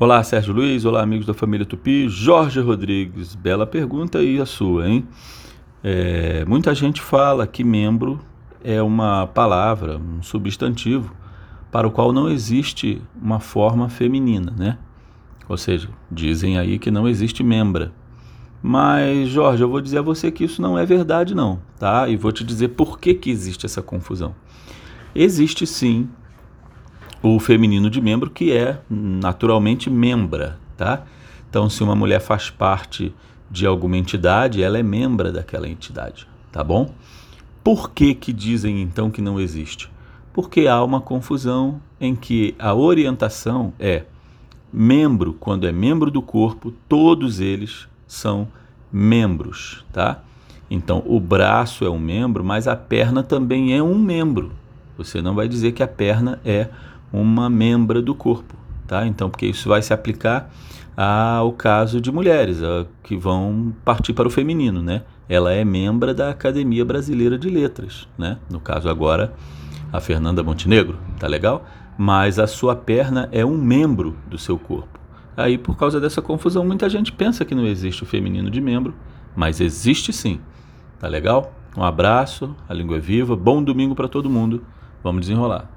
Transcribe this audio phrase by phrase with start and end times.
[0.00, 0.86] Olá, Sérgio Luiz.
[0.86, 2.08] Olá, amigos da família Tupi.
[2.08, 5.06] Jorge Rodrigues, bela pergunta e a sua, hein?
[5.84, 8.18] É, muita gente fala que membro
[8.64, 11.14] é uma palavra, um substantivo,
[11.70, 14.78] para o qual não existe uma forma feminina, né?
[15.46, 17.92] Ou seja, dizem aí que não existe membra.
[18.62, 22.08] Mas, Jorge, eu vou dizer a você que isso não é verdade, não, tá?
[22.08, 24.34] E vou te dizer por que, que existe essa confusão.
[25.14, 26.08] Existe sim
[27.22, 31.04] o feminino de membro, que é naturalmente membra, tá?
[31.48, 33.14] Então, se uma mulher faz parte
[33.50, 36.92] de alguma entidade, ela é membra daquela entidade, tá bom?
[37.62, 39.90] Por que que dizem então que não existe?
[40.32, 44.04] Porque há uma confusão em que a orientação é
[44.72, 48.48] membro, quando é membro do corpo, todos eles são
[48.90, 50.22] membros, tá?
[50.70, 54.52] Então, o braço é um membro, mas a perna também é um membro.
[54.96, 56.68] Você não vai dizer que a perna é
[57.12, 58.54] uma membra do corpo,
[58.86, 59.06] tá?
[59.06, 60.50] Então, porque isso vai se aplicar
[60.96, 62.58] ao caso de mulheres
[63.02, 65.02] que vão partir para o feminino, né?
[65.28, 68.38] Ela é membra da Academia Brasileira de Letras, né?
[68.50, 69.32] No caso agora,
[69.92, 71.64] a Fernanda Montenegro, tá legal?
[71.96, 75.00] Mas a sua perna é um membro do seu corpo.
[75.36, 78.94] Aí, por causa dessa confusão, muita gente pensa que não existe o feminino de membro,
[79.34, 80.40] mas existe sim.
[80.98, 81.54] Tá legal?
[81.74, 84.62] Um abraço, a língua é viva, bom domingo para todo mundo.
[85.02, 85.72] Vamos desenrolar.